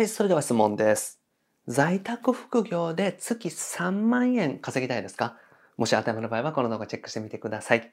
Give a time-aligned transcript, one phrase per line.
[0.00, 1.20] はい、それでは質問です。
[1.66, 5.36] 在宅副業で月3万円稼ぎたいですか？
[5.76, 7.92] もし当てはまる場合はこの動画チェックしてみてください。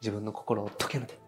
[0.00, 1.18] 自分の心を解け抜け。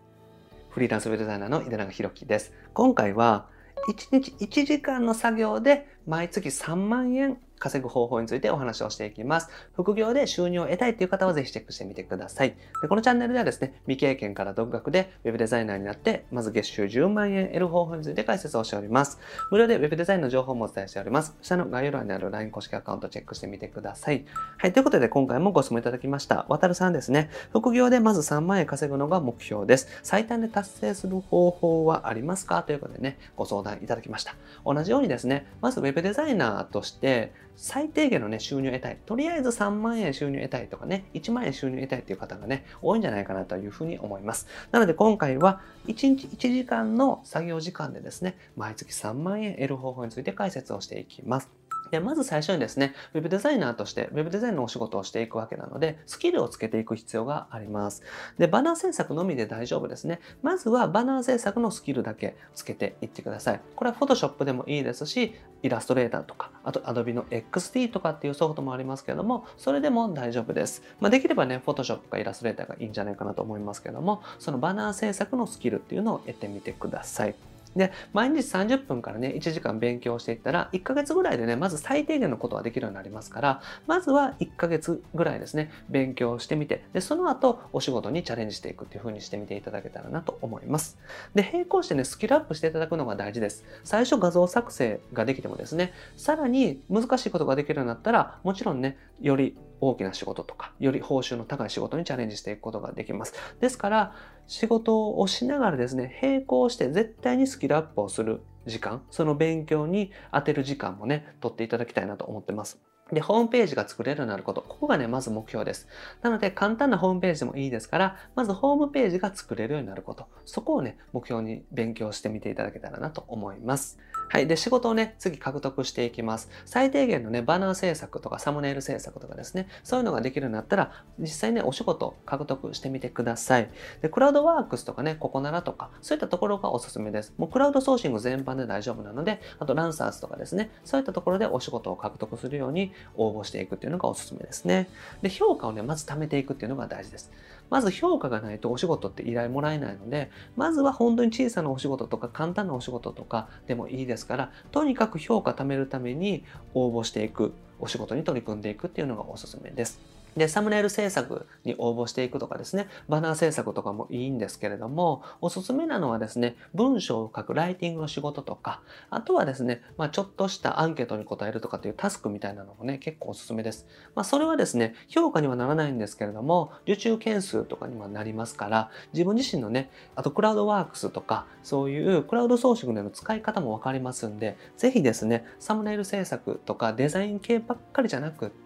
[0.70, 2.52] フリーランスウェブデザイナーの井出永弘樹です。
[2.72, 3.48] 今回は
[3.88, 9.48] 1日1時間の作業で毎月3万円稼ぐ方法についてお話をしていきます。
[9.74, 12.56] 副業で収入を得たいという方はぜひチェックしてみてください。
[12.82, 19.20] でこのチャンネルではですね、未経験から独学で Web デザイナーになって、まず月収10万円得る方法について解説をしております。
[19.50, 21.36] 無料で Web デザインの情報もお伝えしております。
[21.40, 24.24] 下の概要欄にある LINE 公式アカウントチェックしてみてください。
[24.58, 26.46] はい、ということで今回もご質問いただきました。
[26.48, 27.30] 渡るさんですね。
[27.52, 29.86] 副業でまず3万円稼ぐのが目標です。
[30.02, 32.62] 最短で達成する方法はありますか？
[32.62, 34.34] ということでね、ご相談いただきました。
[34.64, 38.98] 同じようにですね、まず Web デザイナーとして最低限のね、収入を得たい。
[39.04, 44.46] とりあえず3万円収入を得たいとかね、1万円収入を得たいっていう方がね、多いんじゃないかなというふうに思います。
[44.70, 51.50] なので今回は1日1時間の作業時間でですね、毎月3万円得る方法について解説をしていきます。
[51.92, 58.02] でまず最初にですね、ウェブデザイナーとして、ウェブデザインのお仕事をしていくわけなので、スキルをつけていく必要があります。
[58.38, 60.18] で、バナー制作のみで大丈夫ですね。
[60.40, 63.60] まずはバナー制作のスキルだけつけていってください。
[63.76, 70.82] これは Photoshop でもいいですし、イラストレーターとか、あと Adobe の XD とかっていうソフトもありますけども、それでも大丈夫です。
[70.98, 77.51] まあ、できればね、Photoshop かイラストレーターがいいんじゃないかなと思いますけども、そのバナー制作のスキルっていうのを得てみてください。
[77.76, 90.98] で、毎日30分からね、1時間勉強していったら、1ヶ月ぐらいでね、まず最低限のことができるようになりますから、まずは1ヶ月ぐらいですね、勉強してみて、で、その後、お仕事にチャレンジしていくっていう風にしてみていただけたらなと思います。
[91.34, 93.64] で、並行してね、スキルアップしていただくのが大事です。
[93.84, 103.34] 最初画像作成ができてもですね、さらに難しいことができるようになったら、もちろんね、より大きな仕事とか、より報酬の高い仕事にチャレンジしていくことができます。
[103.60, 104.14] ですから、
[104.46, 112.91] 仕事をしながらですね、並行して絶対にスキルアップをする時間、その勉強に当てる時間もね、取っていただきたいなと思ってます。
[113.12, 114.62] で、ホームページが作れるようになること。
[114.62, 115.86] ここがね、まず目標です。
[116.22, 120.26] なので、簡単なホームページでもいいですから、まずホームページが作れるようになること。
[120.44, 123.98] そこをね、目標に勉強してみていただけたらなと思います。
[124.28, 124.46] はい。
[124.46, 126.48] で、仕事をね、次獲得していきます。
[126.64, 133.68] 最低限のね、バナー制作とかサムネイル制作とかですね、そういうのができるようになったら、実際ね、お仕事を獲得してみてください。
[134.00, 137.34] で、クラウドワークスとかね、ココナラとか、そういったところがおすすめです。
[137.36, 144.88] もうクラウドソーシング全般で大丈夫なので、あとランサーズとかですね、そういったところでお仕事を獲得するように応募していくっていうのがおすすめですね。
[145.22, 147.30] で、評価をね、まず貯めていくっていうのが大事です。
[147.70, 160.21] まず評価がないとお仕事って依頼もらえないので、まずは本当に小さなお仕事とか簡単なお仕事とかでもいいですから、とにかく評価貯めるために応募していく、お仕事に取り組んでいくっていうのがおすすめです。
[160.36, 173.86] で、サムネイル制作に応募していくとかですね、バナー制作とかもいいんですけれども、おすすめなのはですね、文章を書くライティングの仕事とか、あとはですね、まあ、ちょっとしたアンケートに答えるとかっていうタスクみたいなのもね、結構おすすめです。
[174.14, 188.62] まあ、それはですね、評価にはならないんですけれども、受注件数とかにもなりますから、自分自身のね、あとクラウドワークスとか、そういうクラウドソーシングでの使い方もわかりますんで、ぜひですね、サムネイル制作とかデザイン系ばっかりじゃなくて、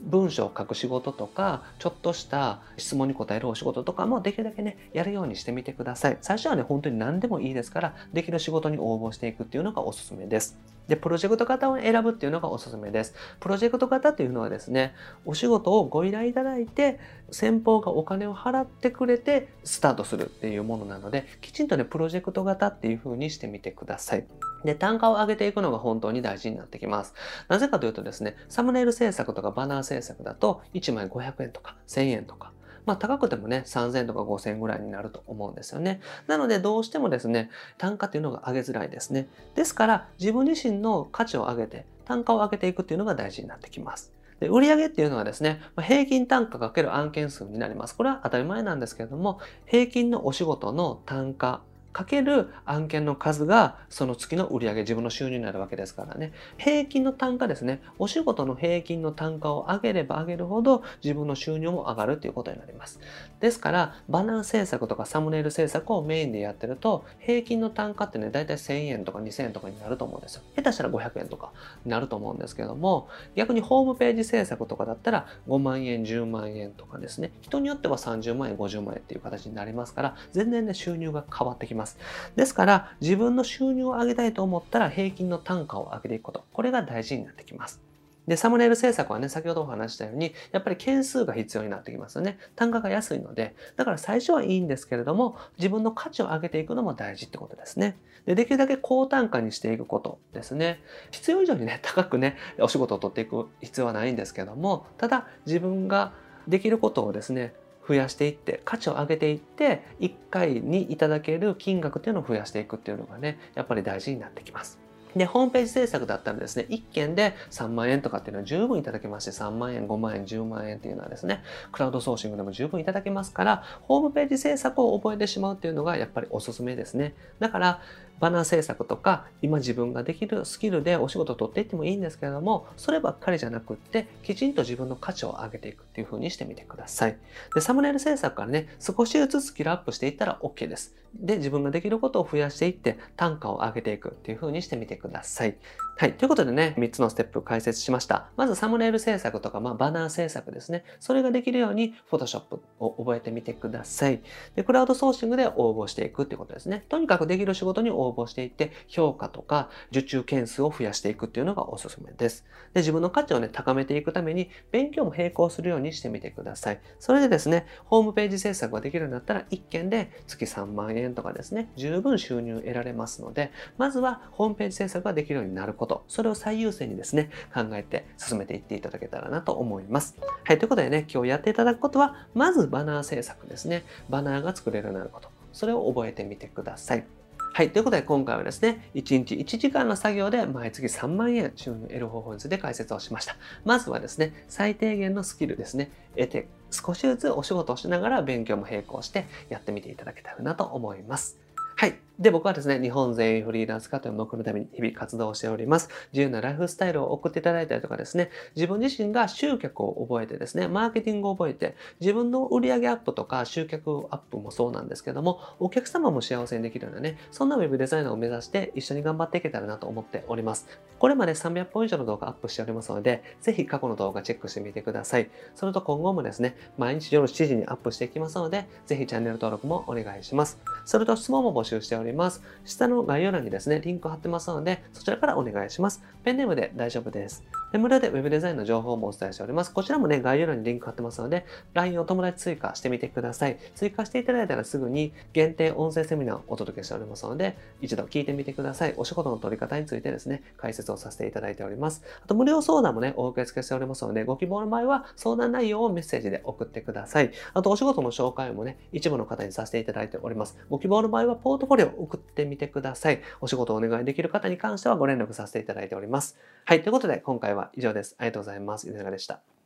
[0.00, 6.18] 文章を書く仕事とか、ちょっとした質問に答えるお仕事とかもできるだけね、やるようにしてみてください。
[6.20, 10.71] 最初はね、本当に何でもいいですから、できる仕事に応募していくっていうのがおすすめです。
[10.88, 13.14] で、プロジェクト型を選ぶっていうのがおすすめです。
[13.40, 14.94] プロジェクト型っていうのはですね、
[15.24, 16.98] お仕事をご依頼いただいて、
[17.30, 24.26] 先方がお金を払ってくれてスタートするっていうものなので、きちんとね、プロジェクト型っていう風にしてみてください。
[24.64, 27.14] で、単価を上げていくのが本当に大事になってきます。
[27.48, 32.52] なぜかというとですね、サムネイル制作とかバナー制作だと1枚500円とか1000円とか、
[32.86, 36.00] まあ高くてもね、3000とか5000ぐらいになると思うんですよね。
[36.26, 39.28] なのでどうしてもですね、単価っていうのが上げづらいですね。
[39.54, 44.12] ですから自分自身の価値を上げて、単価を上げていくっていうのが大事になってきます。
[44.40, 47.96] で売上っていうのはですね、平均単価かける案件数になります。
[47.96, 56.32] これは当たり前なんですけれども、平均のお仕事の単価かける案件の数がその月の売上自分の収入になるわけですからね。
[56.56, 57.82] 平均の単価ですね。
[57.98, 63.00] お仕事の平均の単価を上げれば上げるほど自分の収入も上がるということになります。
[63.40, 70.42] ですからバナー制作とかサムネイル制作をメインでやってると平均の単価ってね大体1000円とか2000円とかになると思うんですよ。
[70.56, 71.52] 下手したら500円とか
[71.84, 77.32] になると思うんですけども逆にホームページ制作とかだったら5万円10万円とかですね。
[77.42, 81.81] 人によっては30万円50万円っていう形になりますから全然ね収入が変わってきます。
[81.82, 81.98] ます
[82.36, 87.80] ですから自分の収入を上げたいと思ったら平均の単価を上げていくことこれが大事になってきます
[88.28, 92.38] で、サムネイル制作はね、先ほどお話したように、やっぱり件数が必要になってきますよね。
[92.54, 97.96] 単価が安いので、だから最初はいいんですけれども、自分の価値を上げていくのも大事ってことですね。
[98.24, 100.80] で、できるだけ高単価にしていくことですね。
[101.10, 106.12] 必要以上にね、高くね、お仕事を取っていく必要はないんですけども、ただ自分が
[106.46, 107.54] できることをですね、
[107.86, 114.82] 増やしていって価値を上げていって1回にいただける金額っていうのを増やしていくっていうのがねやっぱり大事になってきます。
[115.16, 127.14] で、ホームページ制作だったらですね、1件で3万円とかっていうのは十分いただけまして、3万円、5万円、10万円っていうのはですね、クラウドソーシングでも十分いただけますから、ホームページ制作を覚えてしまうっていうのがやっぱりおすすめですね。
[127.40, 127.80] だから、
[128.20, 137.16] バナー制作とか、今自分ができるスキルでお仕事を取っていってもいいんですけれども、そればっかりじゃなくって、きちんと自分の価値を上げていくっていう風にしてみてください。
[137.54, 140.94] で、サムネイル制作からね、少しずつスキルアップしていったら OK です。
[141.14, 145.56] で、自分ができることを増やしていって、単価を上げていくっていう風にしてみてください。
[145.94, 146.14] はい。
[146.14, 148.30] ということでね、3つのステップ解説しました。
[148.36, 150.84] まずサムネイル制作とか、まあ、バナー制作ですね。
[150.98, 154.22] それができるように、Photoshop を覚えてみてください。
[154.56, 156.86] で、クラウドソーシングで応募していくってことですね。
[156.88, 162.46] とにかくできる仕事に応募していって、評価とか受注件数を増やしていくっていうのがおすすめです。
[162.72, 166.80] で、自分の価値をね、高めていくために、勉強も並行するようにしてみてください。
[166.98, 180.16] それでですね、ホームページ制作ができるようになったら、1件で月3万円とかですね、十分収入得られますので、まずはホームページ制作ができるようになること、ことそれを最優先にですね、考えて進めていっていただけたらなと思います。
[180.44, 183.82] はい、ということでね、今日やっていただくことは、まずバナー制作ですね。
[184.08, 185.28] バナーが作れるようになること。
[185.52, 187.04] それを覚えてみてください。
[187.52, 187.70] はい。
[187.70, 193.36] ということで今回はですね、1日1時間の作業で毎月3万円収入を得る方法について解説をしました。
[193.64, 201.42] まずはですね、最低限のスキルですね、得て少しずつお仕事をしながら勉強も並行してやってみていただけたらなと思います。
[201.76, 201.98] はい。
[202.18, 205.88] で、僕はですね、日本全員フリーランス化という目標のために日々活動しております。
[206.12, 220.68] 自由なライフスタイルを送っていただいたりとかですね、自分自身が集客を覚えてですね、マーケティングを覚えて、自分の売上アップとか集客アップもそうなんですけども、お客様も幸せにできるようなね、そんなウェブデザイナーを目指して一緒に頑張っていけたらなと思っております。
[220.98, 225.30] これまで300本以上の動画アップしておりますので、ぜひ過去の動画チェックしてみてください。
[225.54, 230.60] それと今後もですね、毎日夜7時にアップしていきますので、ぜひチャンネル登録もお願いします。
[230.84, 232.01] それと質問も募集しております。
[232.02, 236.02] おります下の概要欄にですね、リンク貼ってますので、そちらからお願いします。
[236.24, 237.44] ペンネームで大丈夫です。
[237.72, 239.72] で無料で Web デザインの情報もお伝えしております。
[239.72, 243.58] こちらもね、概要欄にリンク貼ってますので、LINE を友達追加してみてください。
[243.74, 248.94] 追加していただいたらすぐに限定音声セミナーをお届けしておりますので、一度聞いてみてください。
[248.98, 252.02] お仕事の取り方についてですね、解説をさせていただいております。
[252.22, 257.30] あと、無料相談もね、お受け付けしておりますので、ご希望の場合は相談内容をメッセージで送ってください。
[257.54, 260.58] あと、お仕事の紹介もね、一部の方にさせていただいております。
[260.68, 263.22] ご希望の場合は、ポートフォリオ送ってみてください。
[263.40, 266.36] お仕事をお願いできる方に関してはご連絡させていただいております。
[266.64, 268.16] はい、ということで、今回は以上です。
[268.18, 268.88] ありがとうございます。
[268.88, 269.61] いかがでした